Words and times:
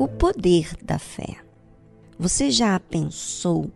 o 0.00 0.08
poder 0.08 0.74
da 0.82 0.98
fé. 0.98 1.36
Você 2.18 2.50
já 2.50 2.80
pensou 2.80 3.70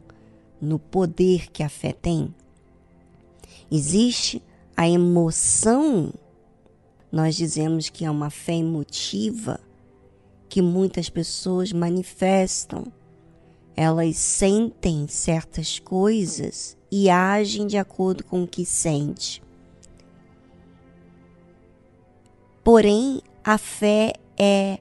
no 0.59 0.79
poder 0.79 1.51
que 1.51 1.63
a 1.63 1.69
fé 1.69 1.93
tem? 1.93 2.35
Existe 3.71 4.43
a 4.75 4.89
emoção, 4.89 6.15
nós 7.13 7.37
dizemos 7.37 7.91
que 7.91 8.07
é 8.07 8.11
uma 8.11 8.31
fé 8.31 8.55
emotiva, 8.55 9.61
que 10.49 10.63
muitas 10.63 11.11
pessoas 11.11 11.75
manifestam. 11.75 12.91
Elas 13.77 14.17
sentem 14.17 15.07
certas 15.07 15.79
coisas 15.79 16.75
e 16.91 17.11
agem 17.11 17.67
de 17.67 17.77
acordo 17.77 18.25
com 18.25 18.45
o 18.45 18.49
que 18.49 18.65
sente. 18.65 19.43
Porém, 22.65 23.21
a 23.45 23.59
fé 23.59 24.15
é 24.39 24.79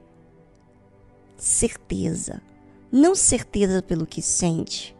certeza. 1.44 2.40
Não 2.90 3.14
certeza 3.14 3.82
pelo 3.82 4.06
que 4.06 4.22
sente, 4.22 4.96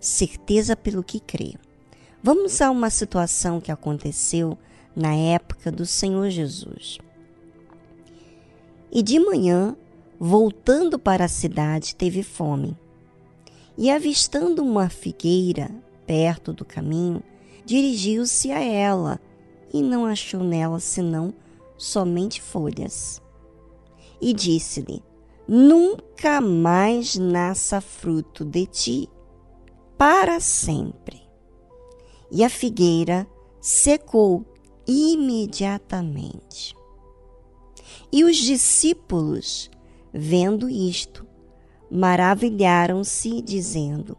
certeza 0.00 0.76
pelo 0.76 1.02
que 1.02 1.18
crê. 1.18 1.54
Vamos 2.22 2.62
a 2.62 2.70
uma 2.70 2.88
situação 2.88 3.60
que 3.60 3.72
aconteceu 3.72 4.56
na 4.94 5.12
época 5.14 5.72
do 5.72 5.84
Senhor 5.84 6.30
Jesus. 6.30 6.98
E 8.92 9.02
de 9.02 9.18
manhã, 9.18 9.76
voltando 10.20 11.00
para 11.00 11.24
a 11.24 11.28
cidade, 11.28 11.96
teve 11.96 12.22
fome. 12.22 12.76
E 13.76 13.90
avistando 13.90 14.62
uma 14.62 14.88
figueira 14.88 15.68
perto 16.06 16.52
do 16.52 16.64
caminho, 16.64 17.22
dirigiu-se 17.64 18.52
a 18.52 18.60
ela 18.60 19.20
e 19.74 19.82
não 19.82 20.06
achou 20.06 20.44
nela 20.44 20.78
senão 20.78 21.34
somente 21.76 22.40
folhas. 22.40 23.20
E 24.20 24.32
disse-lhe: 24.32 25.02
Nunca 25.50 26.42
mais 26.42 27.16
nasça 27.16 27.80
fruto 27.80 28.44
de 28.44 28.66
ti, 28.66 29.08
para 29.96 30.40
sempre. 30.40 31.22
E 32.30 32.44
a 32.44 32.50
figueira 32.50 33.26
secou 33.58 34.44
imediatamente. 34.86 36.76
E 38.12 38.24
os 38.24 38.36
discípulos, 38.36 39.70
vendo 40.12 40.68
isto, 40.68 41.26
maravilharam-se, 41.90 43.40
dizendo: 43.40 44.18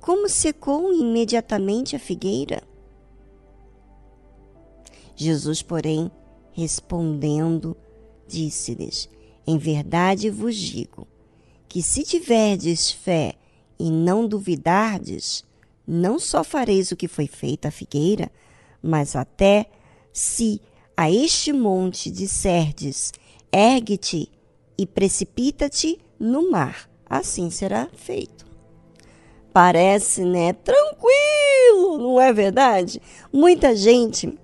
Como 0.00 0.30
secou 0.30 0.94
imediatamente 0.94 1.94
a 1.94 1.98
figueira? 1.98 2.62
Jesus, 5.14 5.60
porém, 5.60 6.10
respondendo, 6.52 7.76
disse-lhes: 8.26 9.10
Em 9.46 9.58
verdade 9.58 10.30
vos 10.30 10.56
digo 10.56 11.06
que 11.68 11.82
se 11.82 12.02
tiverdes 12.02 12.90
fé 12.90 13.34
e 13.78 13.90
não 13.90 14.26
duvidardes, 14.26 15.44
não 15.86 16.18
só 16.18 16.42
fareis 16.42 16.92
o 16.92 16.96
que 16.96 17.08
foi 17.08 17.26
feito 17.26 17.66
à 17.66 17.70
figueira, 17.70 18.30
mas 18.82 19.16
até 19.16 19.66
se 20.12 20.60
a 20.96 21.10
este 21.10 21.52
monte 21.52 22.10
disserdes: 22.10 23.12
ergue-te 23.52 24.30
e 24.78 24.86
precipita-te 24.86 25.98
no 26.18 26.50
mar, 26.50 26.88
assim 27.08 27.50
será 27.50 27.88
feito. 27.94 28.44
Parece, 29.52 30.24
né, 30.24 30.52
tranquilo, 30.52 31.98
não 31.98 32.20
é 32.20 32.32
verdade? 32.32 33.00
Muita 33.32 33.76
gente 33.76 34.36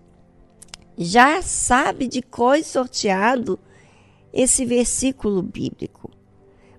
já 0.96 1.40
sabe 1.42 2.06
de 2.06 2.22
cor 2.22 2.62
sorteado 2.62 3.58
esse 4.32 4.64
versículo 4.64 5.42
bíblico, 5.42 6.10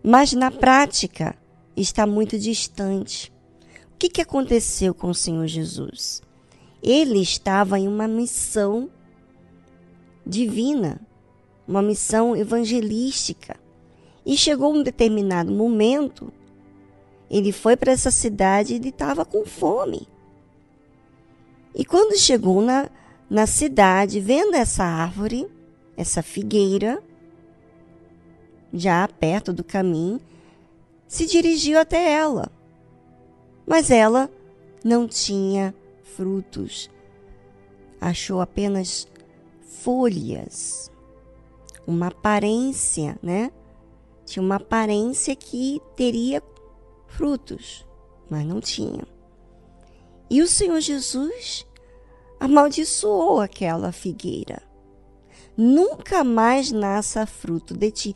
mas 0.04 0.34
na 0.34 0.50
prática 0.50 1.36
está 1.76 2.06
muito 2.06 2.38
distante. 2.38 3.32
O 3.94 3.98
que, 3.98 4.10
que 4.10 4.22
aconteceu 4.22 4.94
com 4.94 5.10
o 5.10 5.16
Senhor 5.16 5.46
Jesus? 5.48 6.22
Ele 6.82 7.20
estava 7.20 7.80
em 7.80 7.88
uma 7.88 8.08
missão 8.08 8.90
divina, 10.26 11.00
uma 11.68 11.82
missão 11.82 12.36
evangelística. 12.36 13.60
E 14.26 14.38
chegou 14.38 14.74
um 14.74 14.84
determinado 14.84 15.52
momento, 15.52 16.32
ele 17.30 17.52
foi 17.52 17.76
para 17.76 17.92
essa 17.92 18.12
cidade 18.12 18.74
e 18.74 18.76
ele 18.78 18.90
estava 18.90 19.26
com 19.26 19.46
fome. 19.46 20.08
E 21.74 21.86
quando 21.86 22.18
chegou 22.18 22.62
na, 22.62 22.90
na 23.30 23.48
cidade, 23.48 24.20
vendo 24.20 24.56
essa 24.56 24.84
árvore, 24.84 25.48
essa 25.96 26.22
figueira, 26.22 27.02
já 28.74 29.08
perto 29.08 29.52
do 29.52 29.64
caminho, 29.64 30.20
se 31.08 31.26
dirigiu 31.26 31.80
até 31.80 32.14
ela. 32.14 32.50
Mas 33.66 33.92
ela 33.92 34.30
não 34.84 35.08
tinha 35.08 35.74
frutos. 36.04 36.90
Achou 38.00 38.42
apenas 38.42 39.08
folhas. 39.62 40.92
Uma 41.86 42.08
aparência, 42.08 43.18
né? 43.22 43.52
Tinha 44.26 44.44
uma 44.44 44.56
aparência 44.56 45.36
que 45.36 45.82
teria 45.96 46.42
frutos, 47.08 47.86
mas 48.30 48.46
não 48.46 48.62
tinha. 48.62 49.06
E 50.30 50.42
o 50.42 50.48
Senhor 50.48 50.80
Jesus 50.80 51.68
amaldiçoou 52.40 53.42
aquela 53.42 53.92
figueira. 53.92 54.64
Nunca 55.58 56.24
mais 56.24 56.72
nasça 56.72 57.26
fruto 57.26 57.76
de 57.76 57.92
ti. 57.92 58.16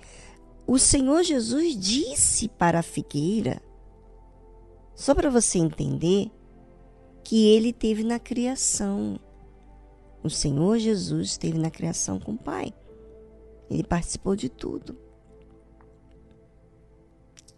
O 0.68 0.80
Senhor 0.80 1.22
Jesus 1.22 1.78
disse 1.78 2.48
para 2.50 2.80
a 2.80 2.84
figueira, 2.84 3.62
só 4.96 5.14
para 5.14 5.30
você 5.30 5.59
entender, 5.59 6.31
que 7.24 7.48
ele 7.48 7.72
teve 7.72 8.03
na 8.03 8.20
criação. 8.20 9.20
O 10.24 10.30
Senhor 10.30 10.80
Jesus 10.80 11.31
esteve 11.31 11.59
na 11.59 11.70
criação 11.70 12.20
com 12.20 12.31
o 12.31 12.38
Pai. 12.38 12.74
Ele 13.70 13.84
participou 13.84 14.36
de 14.36 14.50
tudo. 14.50 14.98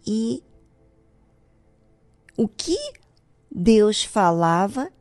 E 0.06 0.42
o 2.36 2.46
que 2.46 2.78
Deus 3.50 4.04
falava 4.04 4.92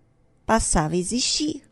passava 0.45 0.93
a 0.95 0.97
existir. 0.97 1.63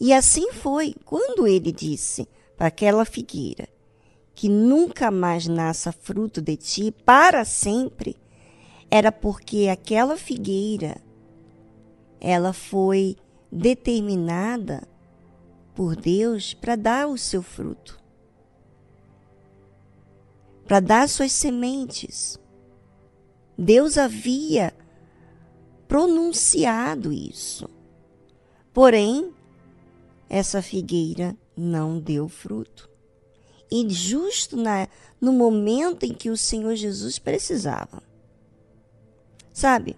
E 0.00 0.12
assim 0.12 0.52
foi 0.52 0.94
quando 1.04 1.46
ele 1.46 1.70
disse 1.70 2.28
para 2.56 2.66
aquela 2.66 3.04
figueira 3.04 3.73
que 4.34 4.48
nunca 4.48 5.10
mais 5.10 5.46
nasça 5.46 5.92
fruto 5.92 6.42
de 6.42 6.56
ti 6.56 6.90
para 7.04 7.44
sempre, 7.44 8.16
era 8.90 9.12
porque 9.12 9.68
aquela 9.68 10.16
figueira 10.16 11.00
ela 12.20 12.52
foi 12.52 13.16
determinada 13.50 14.88
por 15.74 15.94
Deus 15.94 16.54
para 16.54 16.76
dar 16.76 17.06
o 17.06 17.18
seu 17.18 17.42
fruto, 17.42 17.98
para 20.66 20.80
dar 20.80 21.08
suas 21.08 21.32
sementes. 21.32 22.38
Deus 23.56 23.98
havia 23.98 24.74
pronunciado 25.86 27.12
isso. 27.12 27.68
Porém, 28.72 29.32
essa 30.28 30.62
figueira 30.62 31.36
não 31.56 32.00
deu 32.00 32.28
fruto. 32.28 32.93
E 33.70 33.88
justo 33.88 34.56
na, 34.56 34.88
no 35.20 35.32
momento 35.32 36.04
em 36.04 36.12
que 36.12 36.30
o 36.30 36.36
Senhor 36.36 36.74
Jesus 36.74 37.18
precisava. 37.18 38.02
Sabe? 39.52 39.96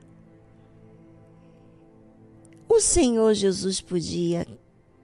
O 2.69 2.81
Senhor 2.81 3.35
Jesus 3.35 3.81
podia 3.81 4.47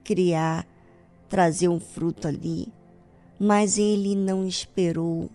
criar, 0.03 0.67
trazer 1.29 1.67
um 1.67 1.79
fruto 1.79 2.27
ali, 2.27 2.67
mas 3.39 3.77
ele 3.77 4.15
não 4.15 4.45
esperou. 4.45 5.29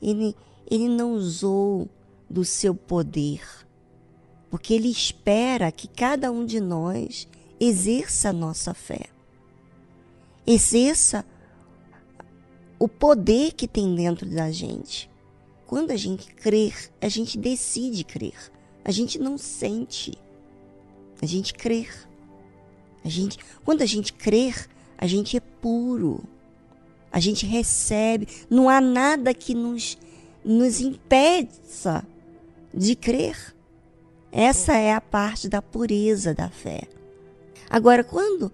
Ele, 0.00 0.36
ele 0.70 0.88
não 0.88 1.12
usou 1.12 1.88
do 2.28 2.44
seu 2.44 2.74
poder 2.74 3.40
porque 4.54 4.72
Ele 4.72 4.88
espera 4.88 5.72
que 5.72 5.88
cada 5.88 6.30
um 6.30 6.46
de 6.46 6.60
nós 6.60 7.26
exerça 7.58 8.28
a 8.28 8.32
nossa 8.32 8.72
fé, 8.72 9.06
exerça 10.46 11.26
o 12.84 12.88
poder 12.88 13.54
que 13.54 13.66
tem 13.66 13.94
dentro 13.94 14.28
da 14.28 14.50
gente. 14.50 15.10
Quando 15.66 15.90
a 15.90 15.96
gente 15.96 16.30
crer, 16.34 16.90
a 17.00 17.08
gente 17.08 17.38
decide 17.38 18.04
crer. 18.04 18.52
A 18.84 18.90
gente 18.90 19.18
não 19.18 19.38
sente. 19.38 20.12
A 21.22 21.24
gente 21.24 21.54
crer. 21.54 22.06
A 23.02 23.08
gente, 23.08 23.38
quando 23.64 23.80
a 23.80 23.86
gente 23.86 24.12
crer, 24.12 24.68
a 24.98 25.06
gente 25.06 25.34
é 25.34 25.40
puro. 25.40 26.22
A 27.10 27.18
gente 27.20 27.46
recebe. 27.46 28.28
Não 28.50 28.68
há 28.68 28.82
nada 28.82 29.32
que 29.32 29.54
nos, 29.54 29.96
nos 30.44 30.82
impeça 30.82 32.06
de 32.74 32.94
crer. 32.94 33.56
Essa 34.30 34.74
é 34.74 34.92
a 34.92 35.00
parte 35.00 35.48
da 35.48 35.62
pureza 35.62 36.34
da 36.34 36.50
fé. 36.50 36.82
Agora, 37.70 38.04
quando 38.04 38.52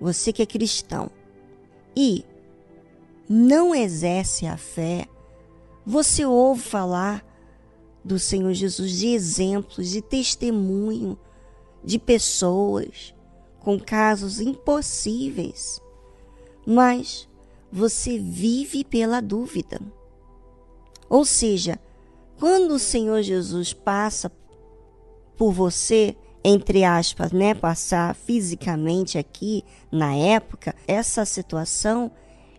você 0.00 0.32
que 0.32 0.40
é 0.40 0.46
cristão 0.46 1.10
e 1.94 2.24
não 3.32 3.72
exerce 3.72 4.44
a 4.44 4.56
fé, 4.56 5.06
Você 5.86 6.26
ouve 6.26 6.60
falar 6.60 7.24
do 8.04 8.18
Senhor 8.18 8.52
Jesus 8.52 8.90
de 8.98 9.08
exemplos, 9.08 9.88
de 9.88 10.02
testemunho 10.02 11.16
de 11.82 11.98
pessoas 11.98 13.14
com 13.60 13.78
casos 13.78 14.40
impossíveis, 14.40 15.80
mas 16.66 17.28
você 17.72 18.18
vive 18.18 18.84
pela 18.84 19.20
dúvida. 19.20 19.80
Ou 21.08 21.24
seja, 21.24 21.78
quando 22.38 22.72
o 22.72 22.78
Senhor 22.78 23.22
Jesus 23.22 23.72
passa 23.72 24.30
por 25.36 25.52
você, 25.52 26.16
entre 26.44 26.84
aspas, 26.84 27.32
né, 27.32 27.54
passar 27.54 28.14
fisicamente 28.14 29.16
aqui 29.16 29.64
na 29.90 30.14
época, 30.14 30.74
essa 30.86 31.24
situação 31.24 32.10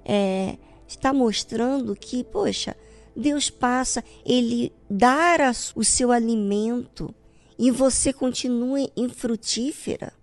é, 0.06 0.58
está 0.88 1.14
mostrando 1.14 1.96
que, 1.96 2.24
poxa, 2.24 2.76
Deus 3.16 3.50
passa, 3.50 4.04
Ele 4.26 4.72
dá 4.90 5.52
o 5.76 5.84
seu 5.84 6.12
alimento 6.12 7.14
e 7.58 7.70
você 7.72 8.12
continua 8.12 8.80
infrutífera. 8.96 10.14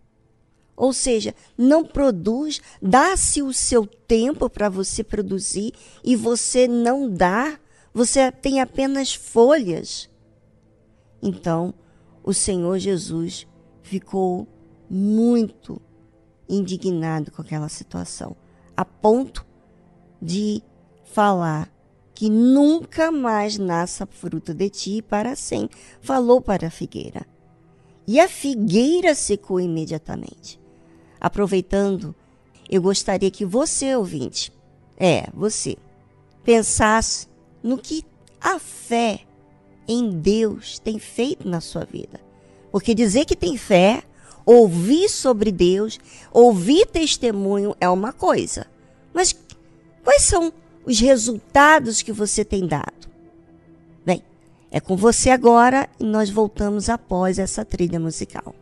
Ou 0.77 0.93
seja, 0.93 1.35
não 1.57 1.85
produz, 1.85 2.61
dá-se 2.81 3.43
o 3.43 3.53
seu 3.53 3.85
tempo 3.85 4.49
para 4.49 4.69
você 4.69 5.03
produzir 5.03 5.73
e 6.05 6.15
você 6.15 6.69
não 6.69 7.11
dá, 7.11 7.59
você 7.93 8.31
tem 8.31 8.61
apenas 8.61 9.13
folhas. 9.13 10.09
Então, 11.21 11.75
o 12.23 12.33
Senhor 12.33 12.79
Jesus 12.79 13.47
ficou 13.83 14.47
muito 14.89 15.83
indignado 16.49 17.31
com 17.33 17.43
aquela 17.43 17.69
situação, 17.69 18.37
a 18.77 18.85
ponto 18.85 19.45
de 20.21 20.63
falar 21.05 21.71
que 22.15 22.29
nunca 22.29 23.13
mais 23.13 23.59
nasça 23.59 24.05
fruto 24.05 24.53
de 24.53 24.69
ti 24.69 25.03
para 25.03 25.37
sempre. 25.37 25.79
Falou 26.01 26.41
para 26.41 26.67
a 26.67 26.71
figueira. 26.71 27.25
E 28.07 28.19
a 28.19 28.29
figueira 28.29 29.15
secou 29.15 29.61
imediatamente. 29.61 30.59
Aproveitando, 31.21 32.15
eu 32.69 32.83
gostaria 32.83 33.31
que 33.31 33.45
você, 33.45 33.95
ouvinte, 33.95 34.53
é, 34.97 35.29
você, 35.33 35.77
pensasse 36.43 37.29
no 37.63 37.79
que 37.79 38.05
a 38.41 38.59
fé 38.59 39.21
em 39.87 40.11
Deus 40.11 40.79
tem 40.79 40.99
feito 40.99 41.49
na 41.49 41.61
sua 41.61 41.85
vida. 41.85 42.21
Porque 42.73 42.95
dizer 42.95 43.25
que 43.25 43.37
tem 43.37 43.57
fé, 43.57 44.03
ouvir 44.45 45.09
sobre 45.09 45.53
Deus, 45.53 45.99
ouvir 46.33 46.87
testemunho 46.87 47.77
é 47.81 47.89
uma 47.89 48.13
coisa. 48.13 48.67
Mas 49.15 49.33
quais 50.09 50.23
são 50.23 50.51
os 50.87 50.99
resultados 51.01 52.01
que 52.01 52.13
você 52.13 52.43
tem 52.43 52.67
dado? 52.67 53.11
Bem, 54.07 54.23
é 54.71 54.81
com 54.81 54.97
você 54.97 55.29
agora 55.29 55.87
e 56.01 56.05
nós 56.05 56.31
voltamos 56.31 56.89
após 56.89 57.39
essa 57.39 57.63
trilha 57.63 58.01
musical. 58.01 58.55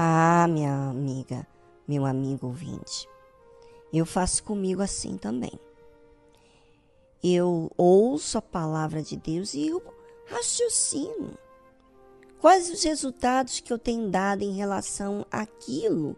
Ah, 0.00 0.46
minha 0.48 0.90
amiga, 0.90 1.44
meu 1.88 2.06
amigo 2.06 2.46
ouvinte, 2.46 3.08
eu 3.92 4.06
faço 4.06 4.44
comigo 4.44 4.80
assim 4.80 5.18
também. 5.18 5.58
Eu 7.20 7.68
ouço 7.76 8.38
a 8.38 8.42
palavra 8.42 9.02
de 9.02 9.16
Deus 9.16 9.54
e 9.54 9.66
eu 9.66 9.82
raciocino. 10.28 11.36
Quais 12.40 12.70
os 12.70 12.84
resultados 12.84 13.58
que 13.58 13.72
eu 13.72 13.78
tenho 13.78 14.08
dado 14.08 14.42
em 14.42 14.52
relação 14.52 15.26
àquilo 15.32 16.16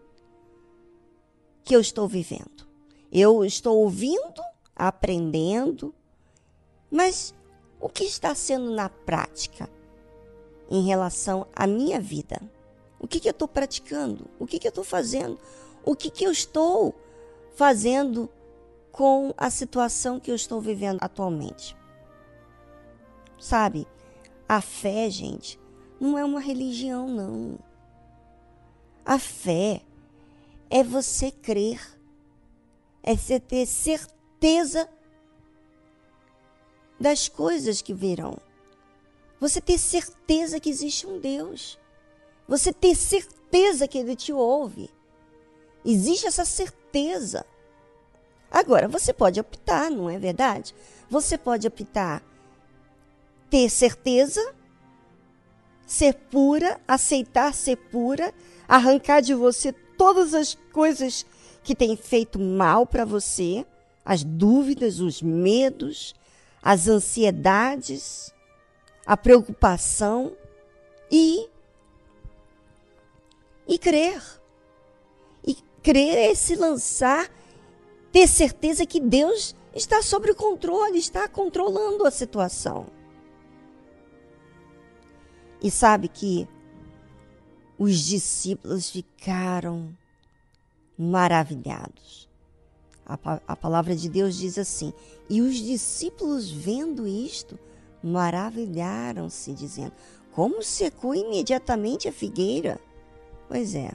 que 1.63 1.75
eu 1.75 1.81
estou 1.81 2.07
vivendo? 2.07 2.67
Eu 3.11 3.43
estou 3.43 3.79
ouvindo, 3.79 4.43
aprendendo, 4.75 5.91
mas 6.91 7.33
o 7.79 7.89
que 7.89 8.03
está 8.03 8.35
sendo 8.35 8.69
na 8.69 8.89
prática 8.89 9.67
em 10.69 10.85
relação 10.85 11.47
à 11.55 11.65
minha 11.65 11.99
vida? 11.99 12.39
O 13.01 13.07
que, 13.07 13.19
que 13.19 13.27
eu 13.27 13.31
estou 13.31 13.47
praticando? 13.47 14.29
O 14.37 14.45
que, 14.45 14.59
que 14.59 14.67
eu 14.67 14.69
estou 14.69 14.83
fazendo? 14.83 15.39
O 15.83 15.95
que, 15.95 16.11
que 16.11 16.23
eu 16.23 16.31
estou 16.31 16.93
fazendo 17.55 18.29
com 18.91 19.33
a 19.35 19.49
situação 19.49 20.19
que 20.19 20.29
eu 20.29 20.35
estou 20.35 20.61
vivendo 20.61 20.99
atualmente? 21.01 21.75
Sabe, 23.39 23.87
a 24.47 24.61
fé, 24.61 25.09
gente, 25.09 25.59
não 25.99 26.15
é 26.15 26.23
uma 26.23 26.39
religião, 26.39 27.07
não. 27.07 27.57
A 29.03 29.17
fé 29.17 29.81
é 30.69 30.83
você 30.83 31.31
crer, 31.31 31.81
é 33.01 33.15
você 33.15 33.39
ter 33.39 33.65
certeza 33.65 34.87
das 36.99 37.27
coisas 37.27 37.81
que 37.81 37.95
virão. 37.95 38.37
Você 39.39 39.59
ter 39.59 39.79
certeza 39.79 40.59
que 40.59 40.69
existe 40.69 41.07
um 41.07 41.19
Deus. 41.19 41.80
Você 42.47 42.73
ter 42.73 42.95
certeza 42.95 43.87
que 43.87 43.97
Ele 43.97 44.15
te 44.15 44.33
ouve. 44.33 44.89
Existe 45.83 46.27
essa 46.27 46.45
certeza. 46.45 47.45
Agora, 48.49 48.87
você 48.87 49.13
pode 49.13 49.39
optar, 49.39 49.89
não 49.89 50.09
é 50.09 50.19
verdade? 50.19 50.75
Você 51.09 51.37
pode 51.37 51.67
optar 51.67 52.23
ter 53.49 53.69
certeza, 53.69 54.53
ser 55.85 56.13
pura, 56.13 56.79
aceitar 56.87 57.53
ser 57.53 57.75
pura, 57.75 58.33
arrancar 58.67 59.21
de 59.21 59.33
você 59.33 59.73
todas 59.97 60.33
as 60.33 60.55
coisas 60.71 61.25
que 61.63 61.75
têm 61.75 61.95
feito 61.95 62.39
mal 62.39 62.85
para 62.85 63.05
você, 63.05 63.65
as 64.03 64.23
dúvidas, 64.23 64.99
os 64.99 65.21
medos, 65.21 66.15
as 66.61 66.87
ansiedades, 66.87 68.33
a 69.05 69.17
preocupação 69.17 70.35
e 71.11 71.49
e 73.67 73.77
crer. 73.77 74.21
E 75.45 75.55
crer 75.81 76.17
é 76.31 76.35
se 76.35 76.55
lançar, 76.55 77.29
ter 78.11 78.27
certeza 78.27 78.85
que 78.85 78.99
Deus 78.99 79.55
está 79.73 80.01
sob 80.01 80.29
o 80.29 80.35
controle, 80.35 80.97
está 80.97 81.27
controlando 81.27 82.05
a 82.05 82.11
situação. 82.11 82.87
E 85.61 85.69
sabe 85.69 86.07
que 86.07 86.47
os 87.77 87.99
discípulos 87.99 88.89
ficaram 88.89 89.95
maravilhados. 90.97 92.29
A, 93.05 93.41
a, 93.47 93.55
palavra 93.55 93.95
de 93.95 94.07
Deus 94.07 94.35
diz 94.35 94.57
assim: 94.57 94.93
E 95.29 95.41
os 95.41 95.55
discípulos, 95.55 96.49
vendo 96.49 97.07
isto, 97.07 97.59
maravilharam-se, 98.03 99.53
dizendo: 99.53 99.93
Como 100.31 100.63
secou 100.63 101.15
imediatamente 101.15 102.07
a 102.07 102.13
figueira? 102.13 102.79
Pois 103.51 103.75
é, 103.75 103.91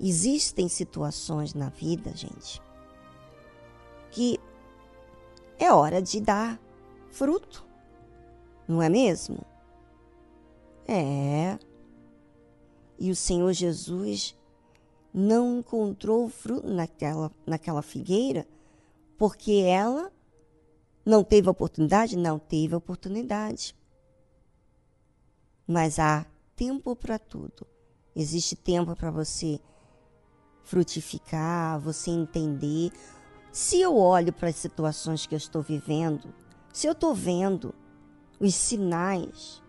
existem 0.00 0.66
situações 0.66 1.52
na 1.52 1.68
vida, 1.68 2.16
gente, 2.16 2.62
que 4.10 4.40
é 5.58 5.70
hora 5.70 6.00
de 6.00 6.18
dar 6.18 6.58
fruto, 7.10 7.62
não 8.66 8.80
é 8.80 8.88
mesmo? 8.88 9.44
É. 10.88 11.58
E 12.98 13.10
o 13.10 13.14
Senhor 13.14 13.52
Jesus 13.52 14.34
não 15.12 15.58
encontrou 15.58 16.30
fruto 16.30 16.66
naquela, 16.66 17.30
naquela 17.46 17.82
figueira 17.82 18.48
porque 19.18 19.52
ela 19.52 20.10
não 21.04 21.22
teve 21.22 21.50
oportunidade? 21.50 22.16
Não 22.16 22.38
teve 22.38 22.74
oportunidade. 22.74 23.76
Mas 25.66 25.98
há 25.98 26.24
tempo 26.56 26.96
para 26.96 27.18
tudo. 27.18 27.66
Existe 28.14 28.56
tempo 28.56 28.94
para 28.96 29.10
você 29.10 29.60
frutificar, 30.64 31.80
você 31.80 32.10
entender. 32.10 32.90
Se 33.52 33.80
eu 33.80 33.96
olho 33.96 34.32
para 34.32 34.48
as 34.48 34.56
situações 34.56 35.26
que 35.26 35.34
eu 35.34 35.38
estou 35.38 35.62
vivendo, 35.62 36.32
se 36.72 36.86
eu 36.86 36.92
estou 36.92 37.14
vendo 37.14 37.74
os 38.38 38.54
sinais, 38.54 39.62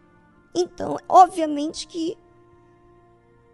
então, 0.53 0.98
obviamente 1.07 1.88
que 1.88 2.17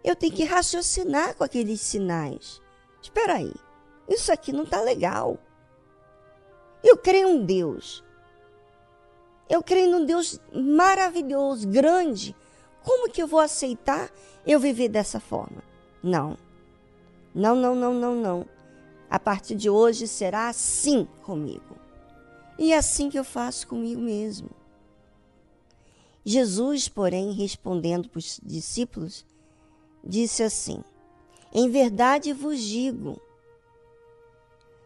eu 0.04 0.14
tenho 0.16 0.32
que 0.32 0.44
raciocinar 0.44 1.36
com 1.36 1.44
aqueles 1.44 1.80
sinais. 1.80 2.60
Espera 3.00 3.34
aí, 3.34 3.52
isso 4.08 4.32
aqui 4.32 4.52
não 4.52 4.64
está 4.64 4.80
legal. 4.80 5.38
Eu 6.82 6.96
creio 6.96 7.28
em 7.28 7.44
Deus. 7.44 8.04
Eu 9.48 9.62
creio 9.62 9.90
num 9.90 10.04
Deus 10.04 10.38
maravilhoso, 10.52 11.66
grande, 11.66 12.36
como 12.88 13.10
que 13.10 13.22
eu 13.22 13.26
vou 13.26 13.38
aceitar 13.38 14.10
eu 14.46 14.58
viver 14.58 14.88
dessa 14.88 15.20
forma? 15.20 15.62
Não. 16.02 16.38
Não, 17.34 17.54
não, 17.54 17.74
não, 17.74 17.92
não, 17.92 18.14
não. 18.14 18.46
A 19.10 19.18
partir 19.18 19.54
de 19.54 19.68
hoje 19.68 20.08
será 20.08 20.48
assim 20.48 21.06
comigo. 21.22 21.76
E 22.58 22.72
é 22.72 22.78
assim 22.78 23.10
que 23.10 23.18
eu 23.18 23.24
faço 23.24 23.68
comigo 23.68 24.00
mesmo. 24.00 24.48
Jesus, 26.24 26.88
porém, 26.88 27.30
respondendo 27.32 28.08
para 28.08 28.20
os 28.20 28.40
discípulos, 28.42 29.22
disse 30.02 30.42
assim: 30.42 30.82
Em 31.52 31.68
verdade 31.68 32.32
vos 32.32 32.58
digo, 32.58 33.20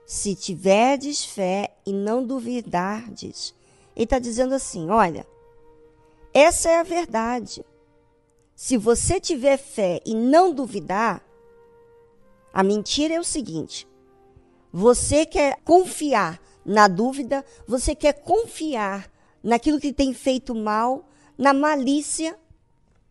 se 0.04 0.34
tiverdes 0.34 1.24
fé 1.24 1.72
e 1.86 1.92
não 1.92 2.26
duvidardes, 2.26 3.54
ele 3.94 4.04
está 4.04 4.18
dizendo 4.18 4.56
assim: 4.56 4.90
olha, 4.90 5.24
essa 6.34 6.68
é 6.68 6.80
a 6.80 6.82
verdade. 6.82 7.64
Se 8.54 8.76
você 8.76 9.18
tiver 9.18 9.56
fé 9.56 10.00
e 10.04 10.14
não 10.14 10.52
duvidar, 10.52 11.24
a 12.52 12.62
mentira 12.62 13.14
é 13.14 13.20
o 13.20 13.24
seguinte: 13.24 13.88
você 14.72 15.26
quer 15.26 15.60
confiar 15.64 16.40
na 16.64 16.86
dúvida, 16.86 17.44
você 17.66 17.94
quer 17.94 18.12
confiar 18.12 19.10
naquilo 19.42 19.80
que 19.80 19.92
tem 19.92 20.12
feito 20.12 20.54
mal, 20.54 21.08
na 21.36 21.52
malícia. 21.52 22.38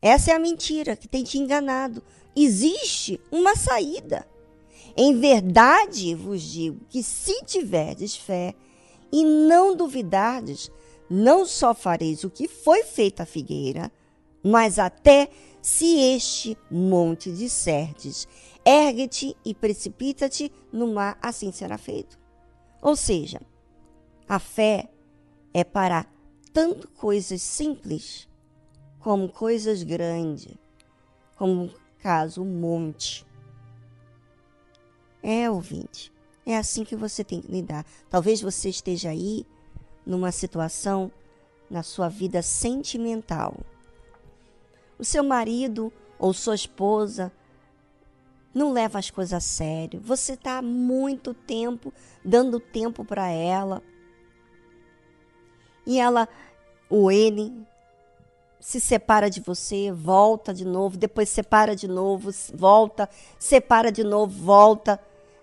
Essa 0.02 0.32
é 0.32 0.36
a 0.36 0.40
mentira 0.40 0.96
que 0.96 1.08
tem 1.08 1.24
te 1.24 1.38
enganado. 1.38 2.02
Existe 2.36 3.20
uma 3.32 3.56
saída. 3.56 4.28
Em 4.96 5.20
verdade 5.20 6.16
vos 6.16 6.42
digo 6.42 6.82
que 6.90 7.04
se 7.04 7.44
tiverdes 7.44 8.16
fé 8.16 8.56
e 9.12 9.24
não 9.24 9.76
duvidardes, 9.76 10.72
não 11.10 11.46
só 11.46 11.74
fareis 11.74 12.24
o 12.24 12.30
que 12.30 12.48
foi 12.48 12.84
feito 12.84 13.22
à 13.22 13.26
figueira, 13.26 13.92
mas 14.44 14.80
até 14.80 15.30
se 15.62 16.00
este 16.16 16.58
monte 16.70 17.32
disserdes, 17.32 18.28
ergue-te 18.66 19.38
e 19.46 19.54
precipita-te 19.54 20.52
no 20.72 20.94
mar, 20.94 21.18
assim 21.22 21.52
será 21.52 21.78
feito. 21.78 22.20
Ou 22.82 22.96
seja, 22.96 23.40
a 24.28 24.40
fé 24.40 24.90
é 25.54 25.64
para 25.64 26.06
tanto 26.52 26.88
coisas 26.90 27.42
simples 27.42 28.28
como 29.00 29.30
coisas 29.30 29.84
grandes, 29.84 30.54
como 31.36 31.72
caso 32.00 32.42
o 32.42 32.46
monte. 32.46 33.26
É, 35.22 35.50
ouvinte, 35.50 36.12
é 36.46 36.58
assim 36.58 36.84
que 36.84 36.96
você 36.96 37.24
tem 37.24 37.42
que 37.42 37.52
lidar. 37.52 37.86
Talvez 38.10 38.42
você 38.42 38.70
esteja 38.70 39.10
aí 39.10 39.46
numa 40.04 40.32
situação 40.32 41.12
na 41.70 41.84
sua 41.84 42.10
vida 42.10 42.42
sentimental 42.42 43.56
o 45.02 45.06
seu 45.06 45.24
marido 45.24 45.92
ou 46.20 46.32
sua 46.32 46.54
esposa 46.54 47.32
não 48.54 48.72
leva 48.72 49.00
as 49.00 49.10
coisas 49.10 49.34
a 49.34 49.40
sério. 49.40 50.00
Você 50.00 50.34
está 50.34 50.62
muito 50.62 51.34
tempo 51.34 51.92
dando 52.24 52.60
tempo 52.60 53.04
para 53.04 53.28
ela. 53.28 53.82
E 55.88 56.00
ela 56.00 56.30
ou 56.88 57.12
ele 57.12 57.52
se 58.60 58.80
separa 58.80 59.28
de 59.28 59.42
você, 59.42 59.92
volta 59.92 60.54
de 60.54 60.64
novo, 60.64 60.96
depois 60.98 61.30
separa 61.30 61.76
de 61.76 61.88
novo, 61.88 62.30
volta, 62.54 63.10
separa 63.40 63.92
de 63.92 64.04
novo, 64.04 64.32
volta. 64.32 65.02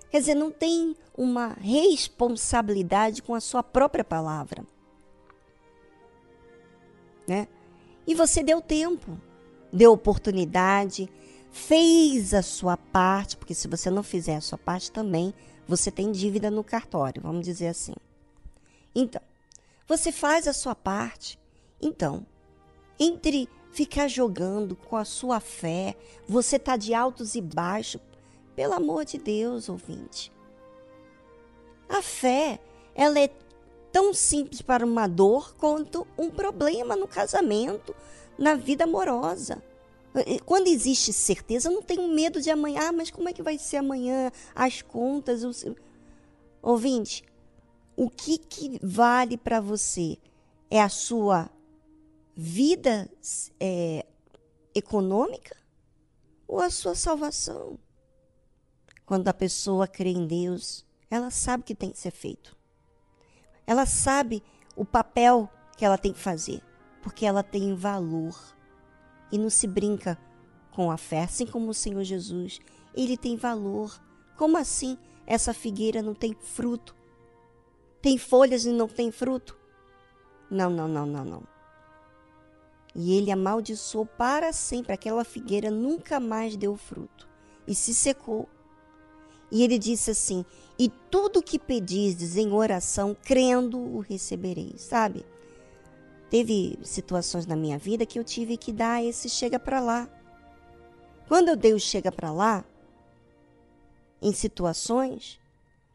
Quer 0.09 0.21
dizer, 0.21 0.37
não 0.37 0.53
tem 0.53 0.95
uma 1.17 1.57
responsabilidade 1.61 3.25
com 3.25 3.35
a 3.35 3.41
sua 3.41 3.65
própria 3.65 4.05
palavra. 4.05 4.65
Né? 7.27 7.49
E 8.07 8.15
você 8.15 8.41
deu 8.41 8.61
tempo 8.61 9.19
deu 9.73 9.93
oportunidade, 9.93 11.11
fez 11.51 12.35
a 12.35 12.43
sua 12.43 12.77
parte, 12.77 13.37
porque 13.37 13.55
se 13.55 13.69
você 13.69 13.91
não 13.91 14.03
fizer 14.03 14.37
a 14.37 14.41
sua 14.41 14.59
parte 14.59 14.91
também, 14.91 15.35
você 15.67 15.91
tem 15.91 16.11
dívida 16.11 16.51
no 16.51 16.65
cartório, 16.65 17.23
vamos 17.23 17.45
dizer 17.45 17.69
assim. 17.69 17.95
Então, 18.95 19.21
você 19.87 20.11
faz 20.11 20.49
a 20.49 20.53
sua 20.53 20.75
parte. 20.75 21.39
Então, 21.81 22.27
entre 22.99 23.49
ficar 23.71 24.09
jogando 24.09 24.75
com 24.75 24.97
a 24.97 25.05
sua 25.05 25.41
fé, 25.41 25.97
você 26.27 26.59
tá 26.59 26.77
de 26.77 26.95
altos 26.95 27.35
e 27.35 27.41
baixos, 27.41 28.01
pelo 28.57 28.75
amor 28.75 29.05
de 29.05 29.19
Deus, 29.19 29.69
ouvinte. 29.69 30.33
A 31.89 32.03
fé, 32.03 32.59
ela 32.95 33.19
é 33.21 33.31
tão 33.93 34.13
simples 34.13 34.61
para 34.61 34.85
uma 34.85 35.07
dor 35.07 35.55
quanto 35.57 36.07
um 36.19 36.29
problema 36.29 36.97
no 36.97 37.07
casamento, 37.07 37.95
na 38.39 38.55
vida 38.55 38.85
amorosa. 38.85 39.63
Quando 40.47 40.69
existe 40.69 41.13
certeza, 41.13 41.69
eu 41.69 41.75
não 41.75 41.83
tenho 41.83 42.09
medo 42.09 42.41
de 42.41 42.51
amanhã. 42.51 42.89
Ah, 42.89 42.93
mas 42.93 43.11
como 43.11 43.29
é 43.29 43.33
que 43.33 43.43
vai 43.43 43.59
ser 43.59 43.79
amanhã? 43.79 44.31
As 44.55 44.81
contas. 44.81 45.45
Os... 45.45 45.65
Ouvinte, 46.63 47.25
o 47.97 48.09
que, 48.09 48.39
que 48.39 48.79
vale 48.83 49.37
para 49.37 49.61
você? 49.61 50.19
É 50.71 50.83
a 50.83 50.89
sua 50.89 51.51
vida 52.35 53.11
é, 53.59 54.07
econômica 54.75 55.57
ou 56.47 56.61
a 56.61 56.71
sua 56.71 56.95
salvação? 56.95 57.79
Quando 59.05 59.29
a 59.29 59.35
pessoa 59.35 59.89
crê 59.89 60.11
em 60.11 60.27
Deus, 60.27 60.85
ela 61.11 61.31
sabe 61.31 61.63
o 61.63 61.65
que 61.65 61.75
tem 61.75 61.91
que 61.91 61.99
ser 61.99 62.11
feito. 62.11 62.57
Ela 63.67 63.87
sabe 63.87 64.43
o 64.77 64.85
papel 64.85 65.51
que 65.77 65.85
ela 65.85 65.99
tem 65.99 66.13
que 66.13 66.19
fazer, 66.19 66.63
porque 67.03 67.27
ela 67.27 67.43
tem 67.43 67.75
valor. 67.75 68.37
E 69.31 69.39
não 69.39 69.51
se 69.51 69.67
brinca 69.67 70.19
com 70.71 70.91
a 70.91 70.97
fé, 70.97 71.25
assim 71.25 71.47
como 71.47 71.71
o 71.71 71.75
Senhor 71.75 72.03
Jesus, 72.05 72.61
ele 72.95 73.17
tem 73.17 73.37
valor. 73.37 74.01
Como 74.37 74.57
assim 74.57 74.97
essa 75.27 75.53
figueira 75.53 76.01
não 76.01 76.15
tem 76.15 76.35
fruto? 76.35 76.95
Tem 78.01 78.17
folhas 78.17 78.65
e 78.65 78.71
não 78.71 78.89
tem 78.89 79.11
fruto? 79.11 79.59
Não, 80.51 80.71
não, 80.71 80.89
não, 80.89 81.05
não, 81.05 81.25
não. 81.25 81.43
E 82.95 83.13
ele 83.15 83.31
amaldiçoou 83.31 84.07
para 84.07 84.53
sempre. 84.53 84.93
Aquela 84.93 85.25
figueira 85.25 85.71
nunca 85.71 86.19
mais 86.19 86.57
deu 86.57 86.77
fruto 86.77 87.29
e 87.67 87.75
se 87.75 87.95
secou. 87.95 88.49
E 89.51 89.63
ele 89.63 89.79
disse 89.79 90.11
assim: 90.11 90.45
E 90.79 90.89
tudo 91.11 91.43
que 91.43 91.59
pedizes 91.59 92.37
em 92.37 92.53
oração, 92.53 93.17
crendo, 93.23 93.79
o 93.79 94.01
recebereis. 94.01 94.81
Sabe? 94.83 95.25
Teve 96.31 96.79
situações 96.83 97.47
na 97.47 97.57
minha 97.57 97.79
vida 97.79 98.05
que 98.05 98.19
eu 98.19 98.25
tive 98.25 98.57
que 98.57 98.73
dar 98.73 99.03
esse 99.03 99.29
chega 99.29 99.59
para 99.59 99.81
lá. 99.81 100.09
Quando 101.27 101.49
eu 101.49 101.57
dei 101.57 101.73
o 101.73 101.81
chega 101.81 102.13
para 102.13 102.31
lá, 102.31 102.65
em 104.21 104.33
situações, 104.33 105.41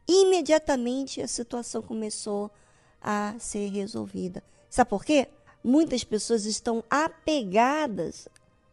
imediatamente 0.08 1.20
a 1.20 1.28
situação 1.28 1.82
começou 1.82 2.50
a 3.00 3.34
ser 3.38 3.68
resolvida. 3.68 4.42
Sabe 4.68 4.90
por 4.90 5.04
quê? 5.04 5.28
Muitas 5.62 6.02
pessoas 6.02 6.46
estão 6.46 6.82
apegadas 6.90 8.28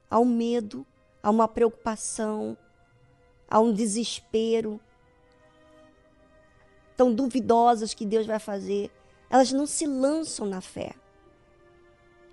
ao 0.10 0.26
medo, 0.26 0.86
a 1.22 1.30
uma 1.30 1.48
preocupação, 1.48 2.58
a 3.50 3.60
um 3.60 3.74
desespero. 3.74 4.80
Tão 6.98 7.14
duvidosas 7.14 7.94
que 7.94 8.06
Deus 8.06 8.26
vai 8.26 8.40
fazer. 8.40 8.92
Elas 9.30 9.52
não 9.52 9.66
se 9.66 9.86
lançam 9.86 10.46
na 10.46 10.60
fé. 10.60 10.96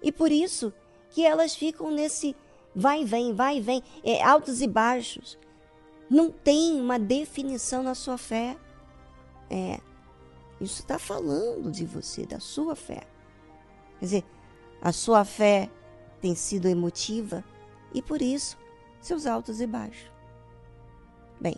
E 0.02 0.12
por 0.12 0.30
isso 0.30 0.72
que 1.10 1.24
elas 1.24 1.54
ficam 1.54 1.90
nesse 1.90 2.36
vai 2.74 3.02
e 3.02 3.04
vem, 3.04 3.34
vai 3.34 3.58
e 3.58 3.60
vem, 3.60 3.82
é, 4.04 4.22
altos 4.22 4.62
e 4.62 4.66
baixos. 4.66 5.38
Não 6.08 6.30
tem 6.30 6.80
uma 6.80 6.98
definição 6.98 7.82
na 7.82 7.94
sua 7.94 8.16
fé. 8.16 8.56
É, 9.50 9.80
isso 10.60 10.80
está 10.80 10.98
falando 10.98 11.70
de 11.70 11.84
você, 11.84 12.24
da 12.24 12.40
sua 12.40 12.74
fé. 12.74 13.02
Quer 13.98 14.04
dizer, 14.04 14.24
a 14.80 14.92
sua 14.92 15.24
fé 15.24 15.70
tem 16.20 16.34
sido 16.34 16.68
emotiva 16.68 17.44
e 17.92 18.00
por 18.00 18.22
isso 18.22 18.56
seus 19.00 19.26
altos 19.26 19.60
e 19.60 19.66
baixos. 19.66 20.10
Bem, 21.40 21.56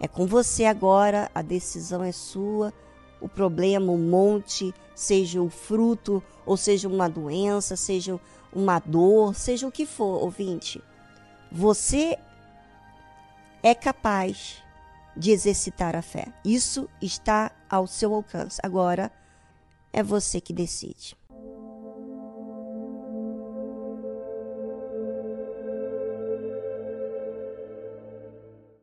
é 0.00 0.08
com 0.08 0.26
você 0.26 0.64
agora, 0.64 1.30
a 1.34 1.42
decisão 1.42 2.02
é 2.02 2.12
sua. 2.12 2.72
O 3.22 3.28
problema, 3.28 3.92
o 3.92 3.98
monte, 3.98 4.74
seja 4.94 5.40
o 5.40 5.48
fruto, 5.48 6.22
ou 6.44 6.56
seja 6.56 6.88
uma 6.88 7.08
doença, 7.08 7.76
seja 7.76 8.20
uma 8.52 8.78
dor, 8.78 9.34
seja 9.34 9.66
o 9.66 9.72
que 9.72 9.86
for, 9.86 10.22
ouvinte. 10.22 10.82
Você 11.50 12.18
é 13.62 13.74
capaz 13.74 14.62
de 15.16 15.30
exercitar 15.30 15.94
a 15.94 16.02
fé. 16.02 16.26
Isso 16.44 16.88
está 17.00 17.52
ao 17.68 17.86
seu 17.86 18.14
alcance. 18.14 18.60
Agora 18.62 19.10
é 19.92 20.02
você 20.02 20.40
que 20.40 20.52
decide. 20.52 21.16